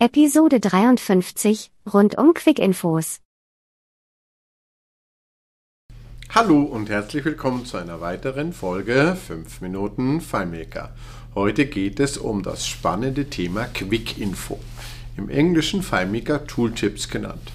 Episode 0.00 0.60
53 0.60 1.72
rund 1.92 2.16
um 2.16 2.32
Quick-Infos. 2.32 3.18
Hallo 6.32 6.62
und 6.62 6.88
herzlich 6.88 7.24
willkommen 7.24 7.66
zu 7.66 7.78
einer 7.78 8.00
weiteren 8.00 8.52
Folge 8.52 9.16
5 9.26 9.60
Minuten 9.60 10.20
FileMaker. 10.20 10.94
Heute 11.34 11.66
geht 11.66 11.98
es 11.98 12.16
um 12.16 12.44
das 12.44 12.68
spannende 12.68 13.28
Thema 13.28 13.64
Quick 13.64 14.18
Info, 14.18 14.60
im 15.16 15.28
englischen 15.28 15.82
FileMaker 15.82 16.46
Tooltips 16.46 17.08
genannt. 17.08 17.50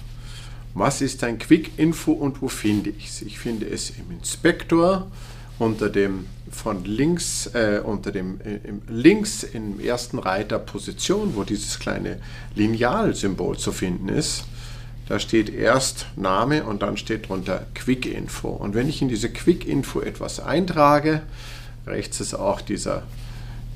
Was 0.74 1.00
ist 1.00 1.24
ein 1.24 1.38
Quick 1.38 1.78
Info 1.78 2.12
und 2.12 2.42
wo 2.42 2.48
finde 2.48 2.90
ich 2.90 3.08
es? 3.08 3.22
Ich 3.22 3.38
finde 3.38 3.66
es 3.70 3.88
im 3.88 4.10
Inspektor 4.10 5.10
unter 5.58 5.88
dem 5.88 6.26
von 6.50 6.84
links 6.84 7.46
äh, 7.54 7.80
unter 7.82 8.12
dem 8.12 8.40
äh, 8.40 8.58
links 8.88 9.42
im 9.42 9.80
ersten 9.80 10.18
Reiter 10.18 10.58
Position, 10.58 11.34
wo 11.34 11.44
dieses 11.44 11.78
kleine 11.78 12.18
Lineal-Symbol 12.54 13.58
zu 13.58 13.72
finden 13.72 14.08
ist. 14.08 14.44
Da 15.08 15.18
steht 15.18 15.50
erst 15.50 16.06
Name 16.16 16.64
und 16.64 16.82
dann 16.82 16.96
steht 16.96 17.28
drunter 17.28 17.66
Quick 17.74 18.06
Info. 18.06 18.48
Und 18.48 18.74
wenn 18.74 18.88
ich 18.88 19.02
in 19.02 19.08
diese 19.08 19.30
Quick 19.30 19.66
Info 19.66 20.00
etwas 20.00 20.40
eintrage, 20.40 21.22
rechts 21.86 22.20
ist 22.20 22.34
auch 22.34 22.60
dieser 22.60 23.02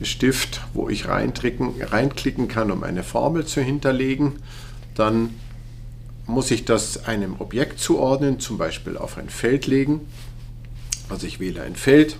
Stift, 0.00 0.62
wo 0.72 0.88
ich 0.88 1.08
reinklicken 1.08 2.48
kann, 2.48 2.70
um 2.70 2.82
eine 2.82 3.02
Formel 3.02 3.44
zu 3.44 3.60
hinterlegen, 3.60 4.36
dann 4.94 5.34
muss 6.26 6.50
ich 6.50 6.64
das 6.64 7.06
einem 7.06 7.40
Objekt 7.40 7.80
zuordnen, 7.80 8.38
zum 8.38 8.58
Beispiel 8.58 8.96
auf 8.96 9.18
ein 9.18 9.28
Feld 9.28 9.66
legen. 9.66 10.00
Also 11.08 11.26
ich 11.26 11.40
wähle 11.40 11.62
ein 11.62 11.76
Feld, 11.76 12.16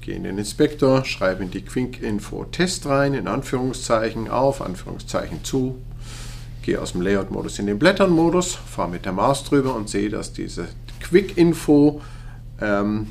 gehe 0.00 0.14
in 0.14 0.24
den 0.24 0.38
Inspektor, 0.38 1.04
schreibe 1.04 1.44
in 1.44 1.50
die 1.50 1.62
Quick 1.62 2.02
Info 2.02 2.44
Test 2.44 2.86
rein, 2.86 3.14
in 3.14 3.28
Anführungszeichen 3.28 4.28
auf, 4.28 4.60
Anführungszeichen 4.60 5.44
zu, 5.44 5.76
gehe 6.62 6.80
aus 6.80 6.92
dem 6.92 7.02
Layout-Modus 7.02 7.58
in 7.58 7.66
den 7.66 7.78
Blättern-Modus, 7.78 8.54
fahre 8.54 8.90
mit 8.90 9.04
der 9.04 9.12
Maus 9.12 9.44
drüber 9.44 9.74
und 9.74 9.88
sehe, 9.88 10.10
dass 10.10 10.32
diese 10.32 10.68
Quick 11.00 11.36
Info 11.36 12.00
ähm, 12.60 13.08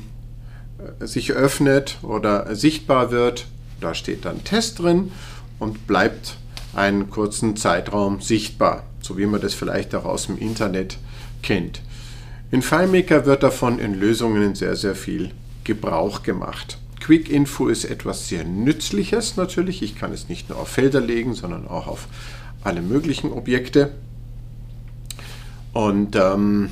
sich 1.00 1.32
öffnet 1.32 1.98
oder 2.02 2.54
sichtbar 2.54 3.10
wird. 3.10 3.46
Da 3.80 3.94
steht 3.94 4.24
dann 4.24 4.44
Test 4.44 4.78
drin 4.78 5.12
und 5.58 5.86
bleibt 5.86 6.36
einen 6.74 7.10
kurzen 7.10 7.56
Zeitraum 7.56 8.20
sichtbar 8.20 8.84
so 9.02 9.18
wie 9.18 9.26
man 9.26 9.40
das 9.40 9.54
vielleicht 9.54 9.94
auch 9.94 10.04
aus 10.04 10.26
dem 10.26 10.38
Internet 10.38 10.98
kennt. 11.42 11.82
In 12.52 12.60
FileMaker 12.60 13.24
wird 13.24 13.42
davon 13.42 13.78
in 13.78 13.94
Lösungen 13.94 14.54
sehr, 14.54 14.76
sehr 14.76 14.94
viel 14.94 15.30
Gebrauch 15.64 16.22
gemacht. 16.22 16.76
Quick 17.00 17.30
Info 17.30 17.66
ist 17.68 17.86
etwas 17.86 18.28
sehr 18.28 18.44
Nützliches 18.44 19.38
natürlich. 19.38 19.82
Ich 19.82 19.96
kann 19.96 20.12
es 20.12 20.28
nicht 20.28 20.50
nur 20.50 20.58
auf 20.58 20.68
Felder 20.68 21.00
legen, 21.00 21.32
sondern 21.32 21.66
auch 21.66 21.86
auf 21.86 22.08
alle 22.62 22.82
möglichen 22.82 23.32
Objekte. 23.32 23.92
Und 25.72 26.14
ähm, 26.14 26.68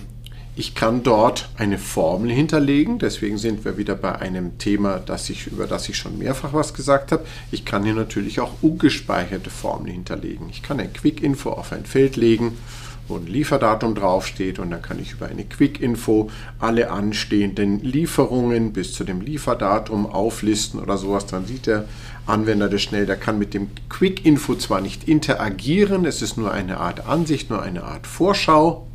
ich 0.56 0.74
kann 0.74 1.02
dort 1.02 1.48
eine 1.56 1.78
Formel 1.78 2.30
hinterlegen, 2.30 2.98
deswegen 2.98 3.38
sind 3.38 3.64
wir 3.64 3.78
wieder 3.78 3.94
bei 3.94 4.16
einem 4.16 4.58
Thema, 4.58 4.98
das 4.98 5.30
ich, 5.30 5.46
über 5.46 5.66
das 5.66 5.88
ich 5.88 5.96
schon 5.96 6.18
mehrfach 6.18 6.52
was 6.52 6.74
gesagt 6.74 7.12
habe. 7.12 7.24
Ich 7.50 7.64
kann 7.64 7.84
hier 7.84 7.94
natürlich 7.94 8.40
auch 8.40 8.54
ungespeicherte 8.60 9.48
Formeln 9.48 9.92
hinterlegen. 9.92 10.48
Ich 10.50 10.62
kann 10.62 10.80
ein 10.80 10.92
Quick-Info 10.92 11.50
auf 11.50 11.72
ein 11.72 11.84
Feld 11.84 12.16
legen, 12.16 12.58
wo 13.06 13.16
ein 13.16 13.26
Lieferdatum 13.26 13.94
draufsteht 13.94 14.58
und 14.58 14.70
dann 14.70 14.82
kann 14.82 15.00
ich 15.00 15.12
über 15.12 15.26
eine 15.26 15.44
Quick-Info 15.44 16.30
alle 16.58 16.90
anstehenden 16.90 17.80
Lieferungen 17.80 18.72
bis 18.72 18.92
zu 18.92 19.04
dem 19.04 19.20
Lieferdatum 19.20 20.06
auflisten 20.06 20.80
oder 20.80 20.96
sowas. 20.96 21.26
Dann 21.26 21.46
sieht 21.46 21.66
der 21.66 21.86
Anwender 22.26 22.68
das 22.68 22.82
schnell. 22.82 23.06
Der 23.06 23.16
kann 23.16 23.38
mit 23.38 23.54
dem 23.54 23.68
Quick-Info 23.88 24.56
zwar 24.56 24.80
nicht 24.80 25.08
interagieren, 25.08 26.04
es 26.04 26.22
ist 26.22 26.36
nur 26.36 26.52
eine 26.52 26.78
Art 26.78 27.06
Ansicht, 27.06 27.50
nur 27.50 27.62
eine 27.62 27.84
Art 27.84 28.06
Vorschau, 28.06 28.86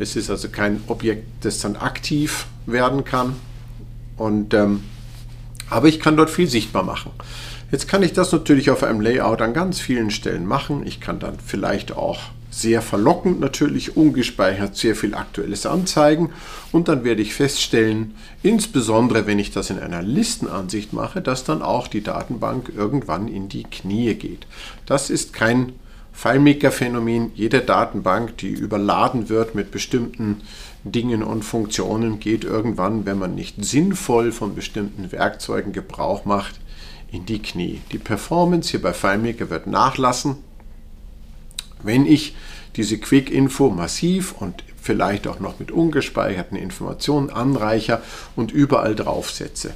es 0.00 0.16
ist 0.16 0.30
also 0.30 0.48
kein 0.48 0.82
Objekt, 0.86 1.44
das 1.44 1.60
dann 1.60 1.76
aktiv 1.76 2.46
werden 2.66 3.04
kann. 3.04 3.36
Und, 4.16 4.54
ähm, 4.54 4.82
aber 5.68 5.88
ich 5.88 6.00
kann 6.00 6.16
dort 6.16 6.30
viel 6.30 6.48
sichtbar 6.48 6.82
machen. 6.82 7.12
Jetzt 7.70 7.86
kann 7.86 8.02
ich 8.02 8.12
das 8.12 8.32
natürlich 8.32 8.70
auf 8.70 8.82
einem 8.82 9.00
Layout 9.00 9.42
an 9.42 9.52
ganz 9.52 9.78
vielen 9.78 10.10
Stellen 10.10 10.46
machen. 10.46 10.84
Ich 10.86 11.00
kann 11.00 11.20
dann 11.20 11.38
vielleicht 11.38 11.92
auch 11.92 12.18
sehr 12.50 12.82
verlockend 12.82 13.38
natürlich 13.38 13.96
ungespeichert 13.96 14.76
sehr 14.76 14.96
viel 14.96 15.14
Aktuelles 15.14 15.66
anzeigen 15.66 16.30
und 16.72 16.88
dann 16.88 17.04
werde 17.04 17.22
ich 17.22 17.32
feststellen, 17.32 18.16
insbesondere 18.42 19.26
wenn 19.28 19.38
ich 19.38 19.52
das 19.52 19.70
in 19.70 19.78
einer 19.78 20.02
Listenansicht 20.02 20.92
mache, 20.92 21.20
dass 21.20 21.44
dann 21.44 21.62
auch 21.62 21.86
die 21.86 22.02
Datenbank 22.02 22.72
irgendwann 22.76 23.28
in 23.28 23.48
die 23.48 23.62
Knie 23.62 24.14
geht. 24.14 24.48
Das 24.84 25.10
ist 25.10 25.32
kein 25.32 25.74
FileMaker-Phänomen. 26.20 27.32
Jede 27.34 27.62
Datenbank, 27.62 28.36
die 28.36 28.50
überladen 28.50 29.30
wird 29.30 29.54
mit 29.54 29.70
bestimmten 29.70 30.42
Dingen 30.84 31.22
und 31.22 31.46
Funktionen, 31.46 32.20
geht 32.20 32.44
irgendwann, 32.44 33.06
wenn 33.06 33.18
man 33.18 33.34
nicht 33.34 33.64
sinnvoll 33.64 34.30
von 34.30 34.54
bestimmten 34.54 35.12
Werkzeugen 35.12 35.72
Gebrauch 35.72 36.26
macht, 36.26 36.60
in 37.10 37.24
die 37.24 37.40
Knie. 37.40 37.80
Die 37.90 37.98
Performance 37.98 38.70
hier 38.70 38.82
bei 38.82 38.92
FileMaker 38.92 39.48
wird 39.48 39.66
nachlassen, 39.66 40.36
wenn 41.82 42.04
ich 42.04 42.36
diese 42.76 42.98
Quick-Info 42.98 43.70
massiv 43.70 44.32
und 44.32 44.62
vielleicht 44.76 45.26
auch 45.26 45.40
noch 45.40 45.58
mit 45.58 45.70
ungespeicherten 45.70 46.58
Informationen 46.58 47.30
anreicher 47.30 48.02
und 48.36 48.52
überall 48.52 48.94
draufsetze. 48.94 49.72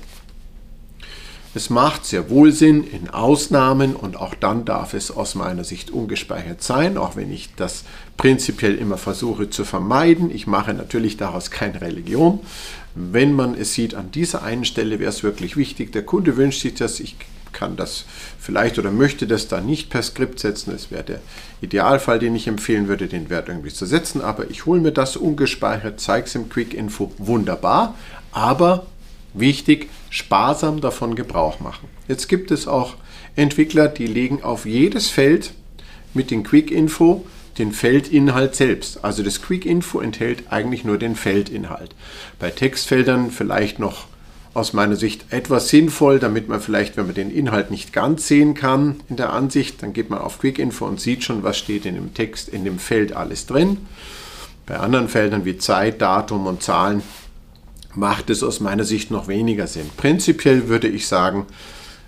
Es 1.57 1.71
macht 1.71 2.05
sehr 2.05 2.31
wohl 2.31 2.51
Sinn 2.51 2.83
in 2.83 3.11
Ausnahmen 3.11 3.95
und 3.95 4.17
auch 4.17 4.35
dann 4.35 4.65
darf 4.65 4.93
es 4.93 5.13
aus 5.13 5.37
meiner 5.37 5.63
Sicht 5.63 5.91
ungespeichert 5.91 6.63
sein, 6.65 6.97
auch 6.99 7.15
wenn 7.15 7.33
ich 7.33 7.51
das 7.55 7.85
prinzipiell 8.17 8.75
immer 8.75 8.97
versuche 8.97 9.51
zu 9.51 9.65
vermeiden. 9.65 10.35
Ich 10.35 10.49
mache 10.49 10.75
natürlich 10.75 11.17
daraus 11.17 11.53
keine 11.53 11.81
Religion. 11.81 12.41
Wenn 12.97 13.33
man 13.33 13.55
es 13.55 13.73
sieht, 13.73 13.95
an 13.95 14.11
dieser 14.11 14.43
einen 14.43 14.65
Stelle 14.65 14.99
wäre 14.99 15.11
es 15.11 15.23
wirklich 15.23 15.57
wichtig, 15.57 15.93
der 15.93 16.05
Kunde 16.05 16.37
wünscht 16.37 16.61
sich 16.61 16.75
das, 16.75 16.99
ich 16.99 17.17
kann 17.53 17.77
das 17.77 18.05
vielleicht 18.41 18.79
oder 18.79 18.91
möchte 18.91 19.29
das 19.29 19.47
da 19.47 19.61
nicht 19.61 19.89
per 19.89 20.03
Skript 20.03 20.41
setzen. 20.41 20.73
Das 20.73 20.91
wäre 20.91 21.05
der 21.05 21.21
Idealfall, 21.61 22.19
den 22.19 22.35
ich 22.35 22.49
empfehlen 22.49 22.89
würde, 22.89 23.07
den 23.07 23.31
Wert 23.31 23.49
irgendwie 23.49 23.73
zu 23.73 23.87
setzen. 23.87 24.21
Aber 24.21 24.51
ich 24.51 24.67
hole 24.67 24.81
mir 24.81 24.93
das 24.93 25.17
ungespeichert, 25.17 26.01
zeige 26.01 26.27
es 26.27 26.35
im 26.35 26.49
Quick 26.49 26.75
Info, 26.75 27.13
wunderbar. 27.19 27.95
Aber 28.33 28.87
Wichtig, 29.35 29.91
sparsam 30.11 30.81
davon 30.81 31.17
Gebrauch 31.17 31.61
machen. 31.61 31.89
Jetzt 32.09 32.29
gibt 32.29 32.51
es 32.51 32.69
auch 32.69 32.95
Entwickler, 33.37 33.89
die 33.89 34.07
legen 34.07 34.43
auf 34.43 34.65
jedes 34.65 35.11
Feld 35.11 35.53
mit 36.15 36.31
den 36.31 36.45
Quick 36.45 36.71
Info 36.71 37.27
den 37.59 37.73
Feldinhalt 37.73 38.55
selbst. 38.55 39.05
Also 39.05 39.23
das 39.23 39.43
Quick 39.43 39.67
Info 39.67 40.01
enthält 40.01 40.45
eigentlich 40.51 40.85
nur 40.85 40.99
den 40.99 41.17
Feldinhalt. 41.17 41.95
Bei 42.39 42.51
Textfeldern 42.51 43.31
vielleicht 43.31 43.79
noch 43.79 44.07
aus 44.55 44.73
meiner 44.73 44.97
Sicht 44.97 45.27
etwas 45.31 45.69
sinnvoll, 45.69 46.21
damit 46.21 46.49
man 46.49 46.61
vielleicht, 46.61 46.97
wenn 46.97 47.07
man 47.07 47.15
den 47.15 47.31
Inhalt 47.31 47.73
nicht 47.73 47.93
ganz 47.93 48.29
sehen 48.29 48.55
kann 48.55 49.01
in 49.09 49.17
der 49.17 49.33
Ansicht, 49.33 49.83
dann 49.83 49.93
geht 49.93 50.11
man 50.11 50.21
auf 50.21 50.39
Quick 50.39 50.61
Info 50.61 50.87
und 50.87 51.01
sieht 51.01 51.25
schon, 51.25 51.43
was 51.43 51.59
steht 51.59 51.87
in 51.87 51.97
dem 51.97 52.15
Text, 52.15 52.49
in 52.49 52.65
dem 52.65 52.79
Feld 52.79 53.15
alles 53.15 53.47
drin. 53.47 53.79
Bei 54.67 54.79
anderen 54.79 55.09
Feldern 55.09 55.45
wie 55.45 55.59
Zeit, 55.59 56.01
Datum 56.01 56.47
und 56.47 56.63
Zahlen 56.63 57.03
macht 57.97 58.31
es 58.31 58.43
aus 58.43 58.61
meiner 58.61 58.85
Sicht 58.85 59.11
noch 59.11 59.29
weniger 59.29 59.67
Sinn. 59.67 59.91
Prinzipiell 59.97 60.69
würde 60.69 60.89
ich 60.89 61.07
sagen, 61.07 61.47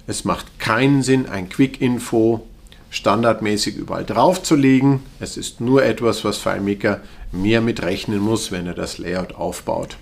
es 0.06 0.24
macht 0.24 0.58
keinen 0.58 1.02
Sinn, 1.02 1.26
ein 1.26 1.48
Quick-Info 1.48 2.46
standardmäßig 2.90 3.76
überall 3.76 4.04
draufzulegen. 4.04 5.00
Es 5.20 5.36
ist 5.36 5.60
nur 5.60 5.84
etwas, 5.84 6.24
was 6.24 6.38
FileMaker 6.38 7.00
mehr 7.32 7.60
mitrechnen 7.60 8.20
muss, 8.20 8.52
wenn 8.52 8.66
er 8.66 8.74
das 8.74 8.98
Layout 8.98 9.34
aufbaut. 9.34 9.96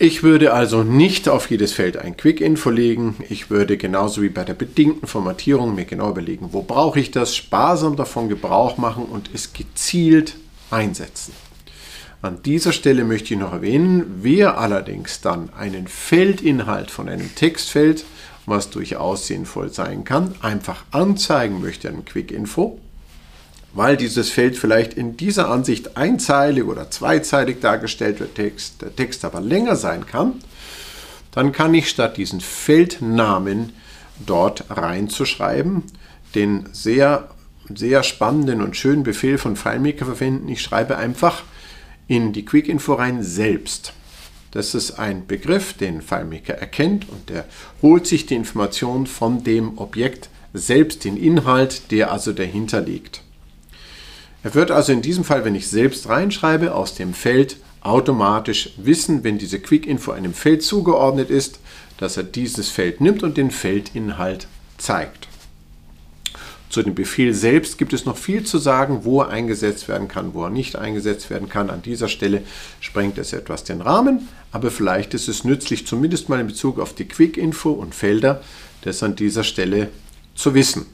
Ich 0.00 0.22
würde 0.22 0.52
also 0.52 0.84
nicht 0.84 1.28
auf 1.28 1.50
jedes 1.50 1.72
Feld 1.72 1.96
ein 1.96 2.16
Quick-Info 2.16 2.70
legen. 2.70 3.16
Ich 3.28 3.50
würde 3.50 3.76
genauso 3.76 4.22
wie 4.22 4.28
bei 4.28 4.44
der 4.44 4.54
bedingten 4.54 5.08
Formatierung 5.08 5.74
mir 5.74 5.86
genau 5.86 6.10
überlegen, 6.10 6.50
wo 6.52 6.62
brauche 6.62 7.00
ich 7.00 7.10
das, 7.10 7.34
sparsam 7.34 7.96
davon 7.96 8.28
Gebrauch 8.28 8.78
machen 8.78 9.04
und 9.04 9.30
es 9.34 9.52
gezielt 9.52 10.36
einsetzen. 10.70 11.32
An 12.20 12.42
dieser 12.42 12.72
Stelle 12.72 13.04
möchte 13.04 13.34
ich 13.34 13.40
noch 13.40 13.52
erwähnen, 13.52 14.20
wer 14.22 14.58
allerdings 14.58 15.20
dann 15.20 15.50
einen 15.56 15.86
Feldinhalt 15.86 16.90
von 16.90 17.08
einem 17.08 17.32
Textfeld, 17.36 18.04
was 18.44 18.70
durchaus 18.70 19.26
sinnvoll 19.26 19.70
sein 19.70 20.04
kann, 20.04 20.34
einfach 20.40 20.84
anzeigen 20.90 21.60
möchte 21.60 21.88
an 21.88 22.04
Quick 22.04 22.32
Info, 22.32 22.80
weil 23.72 23.96
dieses 23.96 24.30
Feld 24.30 24.56
vielleicht 24.56 24.94
in 24.94 25.16
dieser 25.16 25.48
Ansicht 25.48 25.96
einzeilig 25.96 26.64
oder 26.64 26.90
zweizeilig 26.90 27.60
dargestellt 27.60 28.18
wird, 28.18 28.34
Text, 28.34 28.82
der 28.82 28.96
Text 28.96 29.24
aber 29.24 29.40
länger 29.40 29.76
sein 29.76 30.06
kann, 30.06 30.34
dann 31.30 31.52
kann 31.52 31.74
ich 31.74 31.88
statt 31.88 32.16
diesen 32.16 32.40
Feldnamen 32.40 33.72
dort 34.26 34.64
reinzuschreiben 34.70 35.84
den 36.34 36.68
sehr, 36.72 37.28
sehr 37.72 38.02
spannenden 38.02 38.62
und 38.62 38.76
schönen 38.76 39.02
Befehl 39.02 39.38
von 39.38 39.56
FileMaker 39.56 40.04
verwenden. 40.04 40.48
Ich 40.48 40.62
schreibe 40.62 40.96
einfach 40.96 41.42
in 42.08 42.32
die 42.32 42.44
Quick-Info 42.44 42.94
rein 42.94 43.22
selbst. 43.22 43.92
Das 44.50 44.74
ist 44.74 44.98
ein 44.98 45.26
Begriff, 45.26 45.74
den 45.74 46.00
FileMaker 46.00 46.54
erkennt 46.54 47.08
und 47.08 47.28
der 47.28 47.44
holt 47.82 48.06
sich 48.06 48.26
die 48.26 48.34
Information 48.34 49.06
von 49.06 49.44
dem 49.44 49.78
Objekt 49.78 50.30
selbst 50.54 51.04
den 51.04 51.16
Inhalt, 51.16 51.90
der 51.90 52.10
also 52.10 52.32
dahinter 52.32 52.80
liegt. 52.80 53.22
Er 54.42 54.54
wird 54.54 54.70
also 54.70 54.92
in 54.92 55.02
diesem 55.02 55.24
Fall, 55.24 55.44
wenn 55.44 55.54
ich 55.54 55.68
selbst 55.68 56.08
reinschreibe, 56.08 56.74
aus 56.74 56.94
dem 56.94 57.12
Feld 57.12 57.58
automatisch 57.82 58.72
wissen, 58.78 59.22
wenn 59.22 59.38
diese 59.38 59.60
Quick-Info 59.60 60.12
einem 60.12 60.32
Feld 60.32 60.62
zugeordnet 60.62 61.30
ist, 61.30 61.60
dass 61.98 62.16
er 62.16 62.22
dieses 62.22 62.70
Feld 62.70 63.00
nimmt 63.00 63.22
und 63.22 63.36
den 63.36 63.50
Feldinhalt 63.50 64.46
zeigt. 64.78 65.27
Zu 66.68 66.82
dem 66.82 66.94
Befehl 66.94 67.32
selbst 67.32 67.78
gibt 67.78 67.92
es 67.92 68.04
noch 68.04 68.18
viel 68.18 68.44
zu 68.44 68.58
sagen, 68.58 69.00
wo 69.04 69.22
er 69.22 69.28
eingesetzt 69.28 69.88
werden 69.88 70.06
kann, 70.06 70.34
wo 70.34 70.44
er 70.44 70.50
nicht 70.50 70.76
eingesetzt 70.76 71.30
werden 71.30 71.48
kann. 71.48 71.70
An 71.70 71.80
dieser 71.80 72.08
Stelle 72.08 72.42
sprengt 72.80 73.16
es 73.16 73.32
etwas 73.32 73.64
den 73.64 73.80
Rahmen, 73.80 74.28
aber 74.52 74.70
vielleicht 74.70 75.14
ist 75.14 75.28
es 75.28 75.44
nützlich, 75.44 75.86
zumindest 75.86 76.28
mal 76.28 76.40
in 76.40 76.46
Bezug 76.46 76.78
auf 76.78 76.94
die 76.94 77.06
Quick-Info 77.06 77.70
und 77.70 77.94
Felder, 77.94 78.42
das 78.82 79.02
an 79.02 79.16
dieser 79.16 79.44
Stelle 79.44 79.88
zu 80.34 80.54
wissen. 80.54 80.86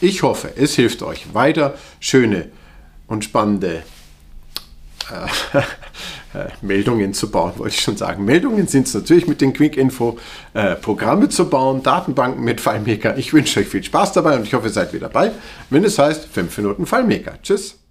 Ich 0.00 0.22
hoffe, 0.22 0.52
es 0.56 0.74
hilft 0.74 1.02
euch 1.02 1.32
weiter 1.32 1.78
schöne 1.98 2.48
und 3.06 3.24
spannende 3.24 3.82
äh, 5.10 5.28
äh, 6.34 6.46
Meldungen 6.60 7.14
zu 7.14 7.30
bauen, 7.30 7.52
wollte 7.56 7.74
ich 7.74 7.82
schon 7.82 7.96
sagen. 7.96 8.24
Meldungen 8.24 8.66
sind 8.66 8.86
es 8.86 8.94
natürlich 8.94 9.26
mit 9.26 9.40
den 9.40 9.52
Quick-Info, 9.52 10.18
äh, 10.54 10.76
zu 11.28 11.48
bauen, 11.48 11.82
Datenbanken 11.82 12.42
mit 12.42 12.60
FileMaker. 12.60 13.16
Ich 13.18 13.32
wünsche 13.32 13.60
euch 13.60 13.68
viel 13.68 13.82
Spaß 13.82 14.12
dabei 14.12 14.36
und 14.36 14.44
ich 14.44 14.54
hoffe, 14.54 14.68
ihr 14.68 14.72
seid 14.72 14.92
wieder 14.92 15.08
dabei, 15.08 15.32
wenn 15.70 15.84
es 15.84 15.98
heißt 15.98 16.26
5 16.26 16.56
Minuten 16.58 16.86
FileMaker. 16.86 17.34
Tschüss. 17.42 17.81